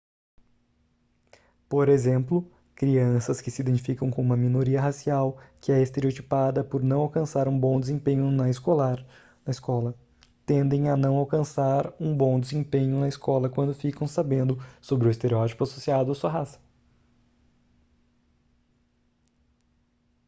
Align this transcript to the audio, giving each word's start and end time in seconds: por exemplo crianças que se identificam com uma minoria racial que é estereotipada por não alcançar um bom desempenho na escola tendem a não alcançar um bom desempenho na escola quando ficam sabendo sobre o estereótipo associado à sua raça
por 1.69 1.87
exemplo 1.87 2.51
crianças 2.73 3.39
que 3.39 3.51
se 3.51 3.61
identificam 3.61 4.09
com 4.09 4.19
uma 4.19 4.35
minoria 4.35 4.81
racial 4.81 5.37
que 5.61 5.71
é 5.71 5.79
estereotipada 5.79 6.63
por 6.63 6.81
não 6.81 7.01
alcançar 7.01 7.47
um 7.47 7.59
bom 7.59 7.79
desempenho 7.79 8.31
na 8.31 8.49
escola 8.49 9.07
tendem 10.43 10.89
a 10.89 10.97
não 10.97 11.17
alcançar 11.17 11.93
um 11.99 12.17
bom 12.17 12.39
desempenho 12.39 12.99
na 12.99 13.07
escola 13.07 13.47
quando 13.47 13.75
ficam 13.75 14.07
sabendo 14.07 14.57
sobre 14.81 15.07
o 15.07 15.11
estereótipo 15.11 15.63
associado 15.65 16.11
à 16.11 16.15
sua 16.15 16.31
raça 16.31 16.59